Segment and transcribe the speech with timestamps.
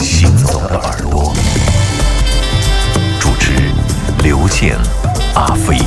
[0.00, 1.32] 行走的耳朵
[3.20, 3.52] 主持
[4.22, 4.76] 刘健
[5.34, 5.78] 阿飞。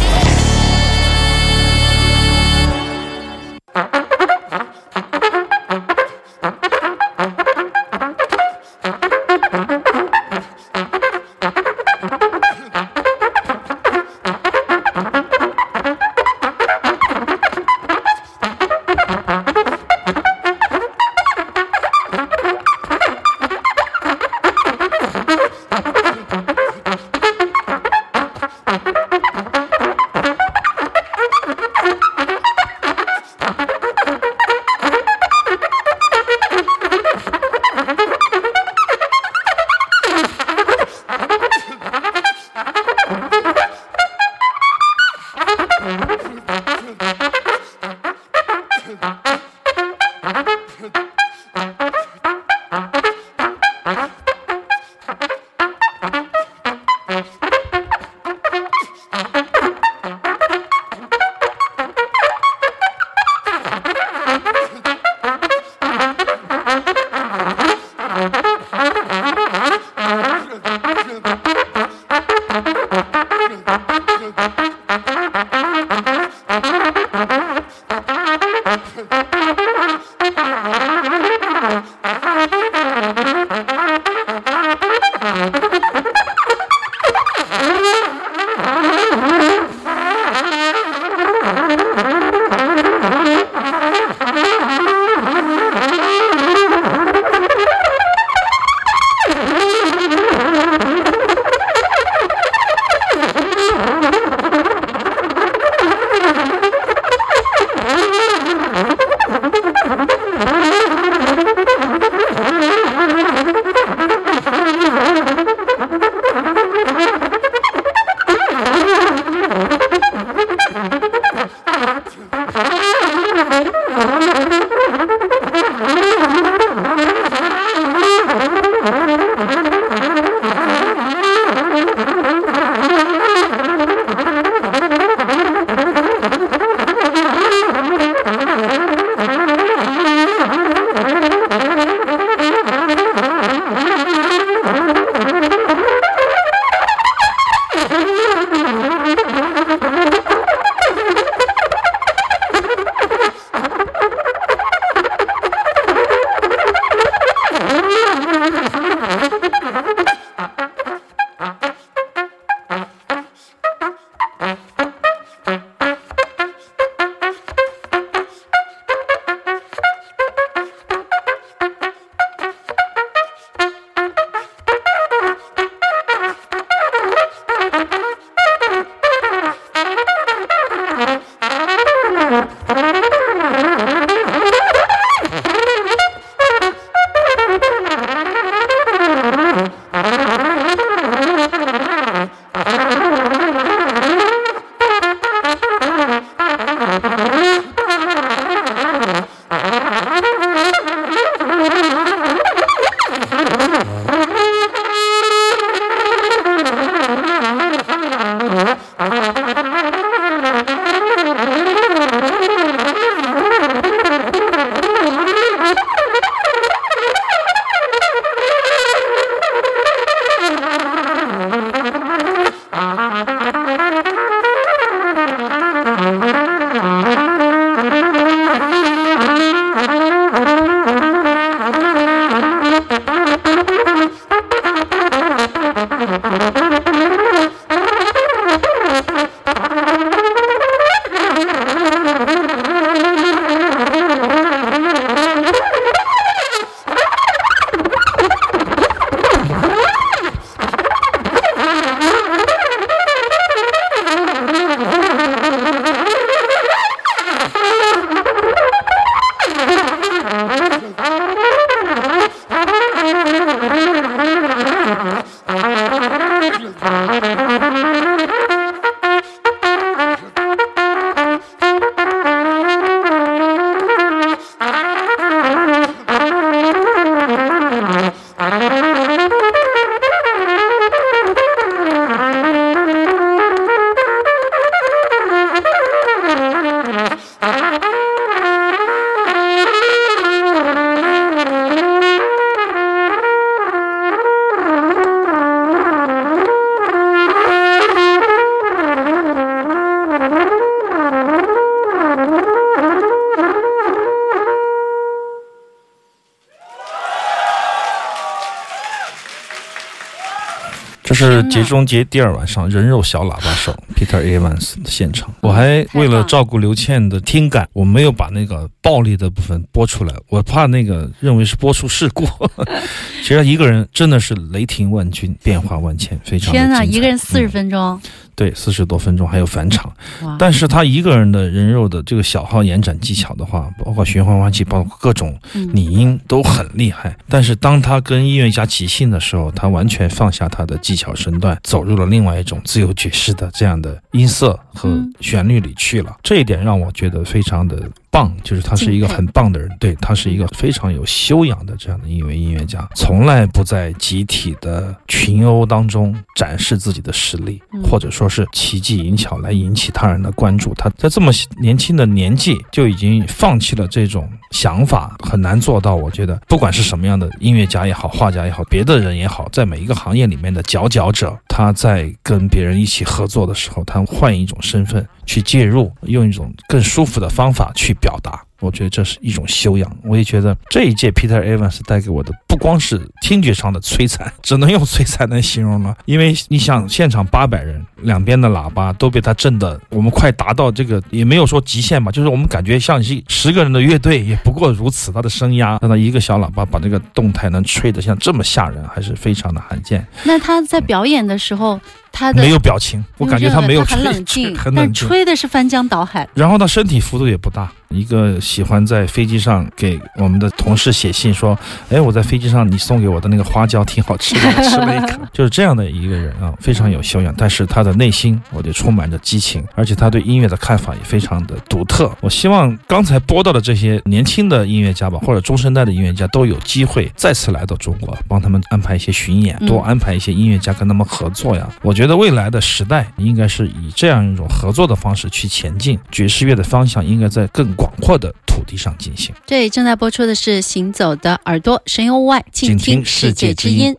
[311.18, 315.34] 是《节中节》第二晚上人肉小喇叭手 Peter Evans 的现场。
[315.42, 322.28] 我还为了照顾刘倩的听感，我没有把那个暴力的部分播出来，我怕那个认为是播出事故。
[323.24, 326.84] 其实一个人真的是雷霆万钧，变化万千，非常天哪！
[326.84, 328.00] 一个人四十分钟。
[328.36, 329.92] 对，四十多分钟还有返场，
[330.38, 335.36] 但是他一个人的人肉的这个小号延展技巧的话，包括循环换气，包括各种
[335.74, 337.18] 拟音都很厉害。
[337.28, 346.18] 但是当他跟音乐家即兴的时候，他完全放下他的技巧身段，走入了另外一种自由爵士的这样的音色和旋律里去了。
[346.24, 347.90] 这一点让我觉得非常的。
[348.18, 360.74] 棒，就是他是一个很棒的人，对他是一个非常有修养的这样的一位音乐家，从来不在集体的群殴当中展示自己的实力，或者说是奇技淫巧来引起他人的关注。
[360.74, 361.32] 他在这么
[361.62, 365.96] 年轻的年纪就已经放弃了这种想法，很难做到。
[365.96, 375.08] 我觉得，不管是什么样的音乐家也好，画家也好，别的人也好，在每一个行业里面的佼佼者，他在跟别人一起合作的时候，他换一种身份。
[375.28, 378.42] 去介入，用一种更舒服的方法去表达。
[378.60, 379.98] 我觉得这是一种修养。
[380.04, 385.96] 我也觉得这一届 Peter Evans 带给我的不光是听觉上的摧残，只能用摧残来形容了。
[386.06, 395.12] 因为你想，现场八百人，两边的喇叭都被他震的，我们快达到这个也没有说极限吧，就是我们感觉像是十个人的乐队也不过如此。
[395.12, 400.04] 他的声压，让他一个小喇叭把这个动态能吹得像这么吓人，还是非常的罕见。
[400.24, 401.80] 那他在表演的时候，
[402.18, 406.28] 他没有表情，我感觉他没有很冷静，很冷静，吹的是翻江倒海。
[406.34, 408.40] 然后他身体幅度也不大，一个。
[408.42, 411.58] 喜欢在飞机上给我们的同事写信说
[411.92, 415.22] ：“哎，我在飞机上你送给我的那个花椒挺好吃的，吃了一口。
[415.34, 422.10] ”就是这样的一个人啊，非常有修养，但是他的内心我就充满着激情，而且他对音乐的看法也非常的独特。
[422.22, 431.68] 我希望刚才播到的这些年轻的音乐家吧，或者中生代的音乐家都有机会再次来到中国，帮他们安排一些巡演，多安排一些音乐家跟他们合作呀。
[431.82, 438.34] 我觉得未来的时代应该是以这样一种合作的方式去前进，爵士乐的方向应该在更广阔的。
[438.46, 439.36] 土地上进行。
[439.46, 443.96] 对正在播出的是《行走的耳朵》，神游外，静听世界之音。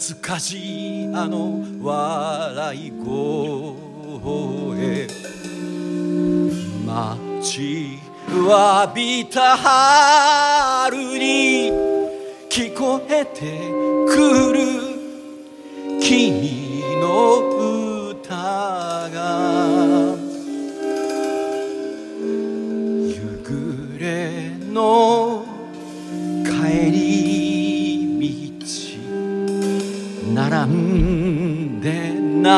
[0.00, 3.06] 懐かしいあの笑い声。
[6.86, 7.98] 待ち
[8.48, 11.70] わびた春に
[12.48, 13.58] 聞こえて
[14.08, 14.58] くる。
[16.00, 17.59] 君の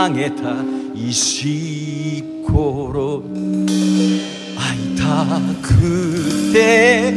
[0.03, 0.57] 投げた
[0.97, 3.23] 石ころ。
[4.59, 7.15] 会いたくて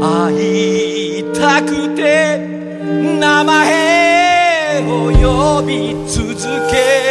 [0.00, 2.36] 会いたくて
[3.20, 6.34] 名前を呼び続
[6.68, 7.03] け。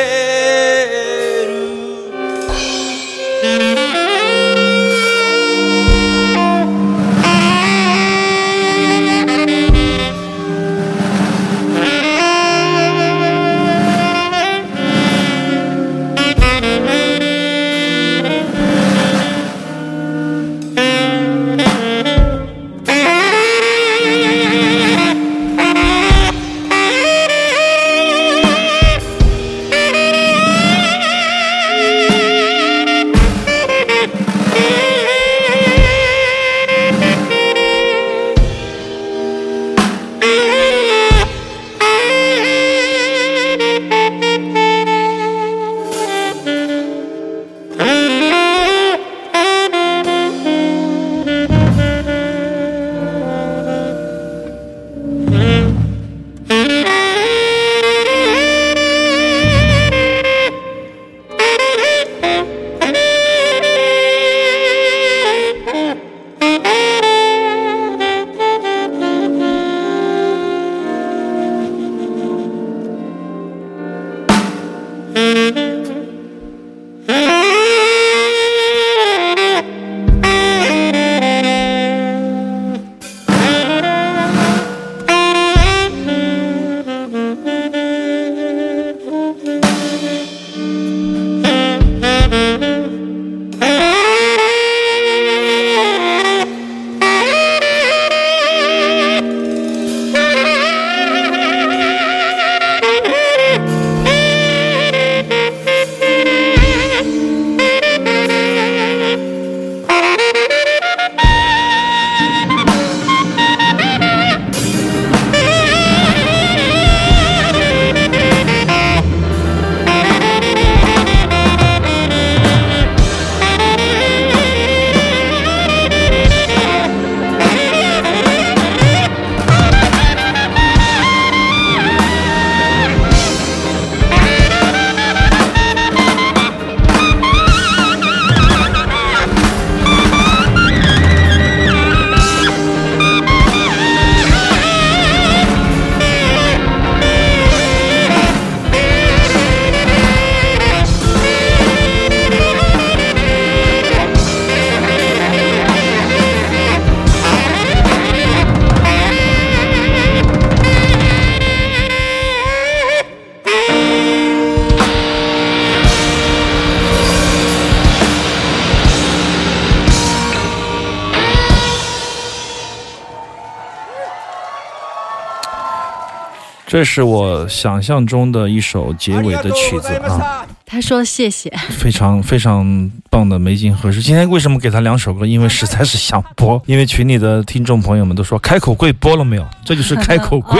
[176.73, 180.43] 这是我想象中的一首结尾的曲子啊。
[180.65, 184.01] 他说谢谢，非常非常棒的梅津合适。
[184.01, 185.23] 今天为什么给他两首歌？
[185.23, 189.47] 因为实在是想播，因为群里的听众朋友们都说开口跪播了没有？
[189.63, 190.59] 这就是开口跪。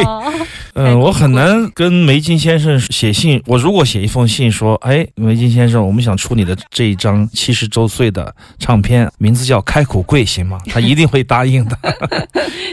[0.75, 3.41] 嗯，我很难跟梅津先生写信。
[3.47, 10.59] 我如果写一封信说，哎，梅津先生，我们想出你的这一张七十周岁的唱片，名字叫《开口跪》，行吗？
[10.67, 11.77] 他一定会答应的，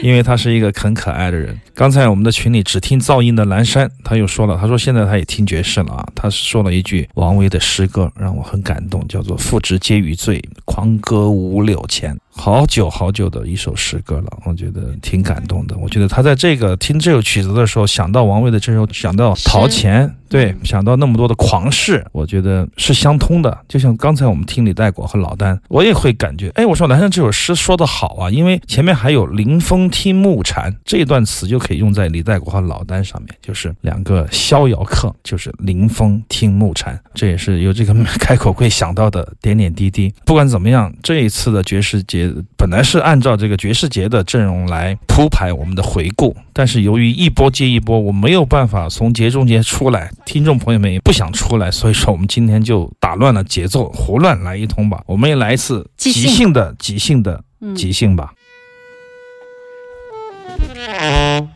[0.03, 1.59] 因为他是一个很可爱的人。
[1.73, 6.07] 刚才我们的群里只听噪音的蓝山，他又说了，他说现在他也听爵士了啊。
[6.15, 12.19] 他说了一句王维的诗歌，让我很感动，叫做“复制直皆余罪，狂歌五柳前”。
[12.33, 15.77] 好久好久的一首诗歌了，我觉得挺感动的。
[15.77, 20.15] 我觉得他在这个听这首曲子的时候，想到王维的这首，想到陶潜。
[20.31, 23.65] 对，想到那么多的狂士，我觉得是相通的。
[23.67, 36.97] 就像刚才我们听李代果和老丹，我也会感觉，哎，我说蓝山这首诗说的好啊，因为前面还有“临风听暮蝉”这一段词就可以用在李代果和老丹上面，就是两个逍遥客，就是临风听暮蝉。
[37.13, 40.13] 这也是由这个开口会想到的点点滴滴。
[40.23, 42.20] 不管怎么样，这一次的爵士节
[42.57, 50.11] 本来是按照这个爵士节的阵容来铺排我们的回顾，但是由于一波接一波，我没有办法从节中间出来。
[50.25, 55.01] 听众朋友们也不想出来，所以说我们今天就打乱了节奏，胡乱来一通吧。
[55.05, 57.43] 我们也来一次即兴的、即兴的、
[57.75, 58.33] 即兴吧。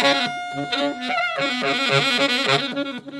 [0.00, 0.30] Thank
[3.12, 3.17] you.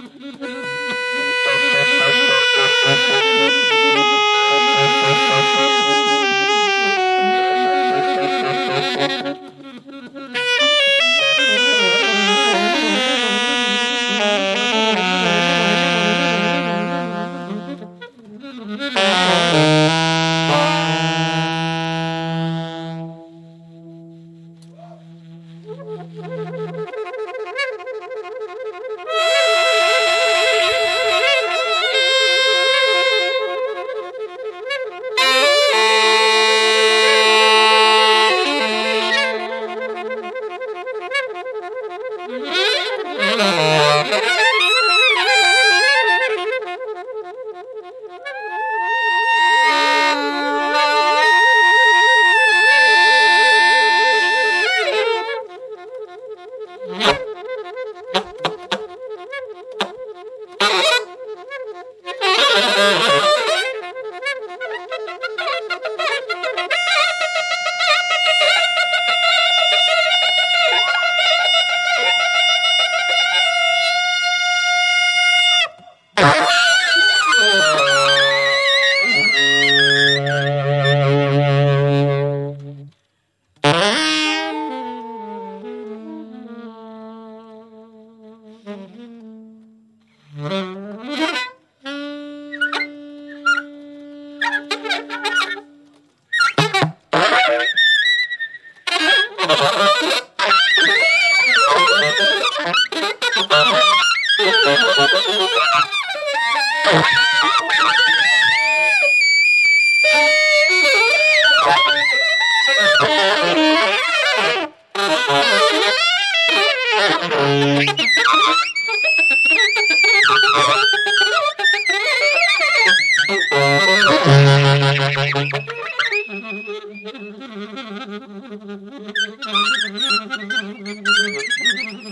[131.98, 132.04] Ha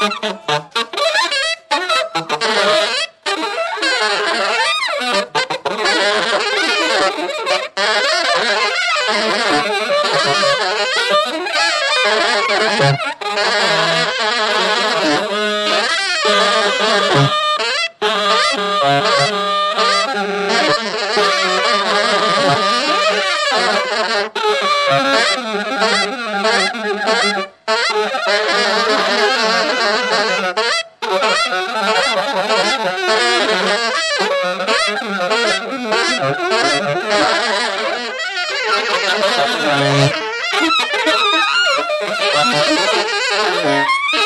[0.00, 0.35] ha ha!
[36.18, 36.40] Thank
[44.14, 44.25] you.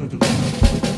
[0.00, 0.89] Thank you.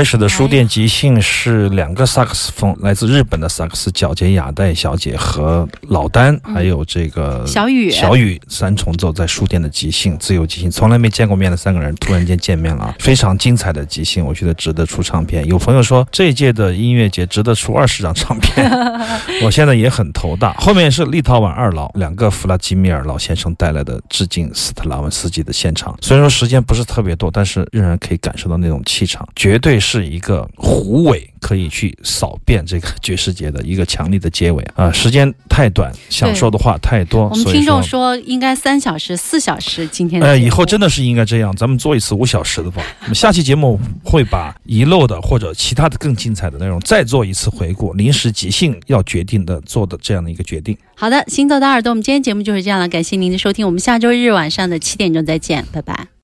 [0.00, 15.44] 开始的书店即兴是两个萨克斯风，来自日本的萨克斯小姐雅代小姐和老丹，还有这个小雨小雨三重奏在书店的即兴，自由即兴，从来没见过面的三个人突然间见面了，非常精彩的即兴，我觉得值得出唱片。
[15.46, 18.66] 有朋友说这一届的音乐节值得出二十张唱片，
[19.44, 20.54] 我现在也很头大。
[20.54, 29.78] 后面是立陶宛二老两个弗拉基米尔老先生带来的致敬斯特拉文斯基的现场，虽然说时间不是特别多，但是仍然可以感受到那种气场，绝对。
[29.82, 34.92] 是一个虎尾，可以去扫遍这个爵士节的一个强力的结尾啊！
[34.92, 37.28] 时间太短，想说的话太多。
[37.28, 39.86] 我们听众说应该三小时、四小时。
[39.88, 42.82] 今天呃，以后真的是应该这样，咱们做一次五小时的吧。
[43.02, 47.92] 我们下期节目会把遗漏的或者其他的更精彩的内容再做一次回顾。
[47.94, 50.76] 临时即兴要决定的做的这样的一个决定。
[50.94, 56.19] 好的，行走的耳朵，我们今天节目就是这样了，感谢您的收听，我们下周日晚上的七点钟再见，拜拜。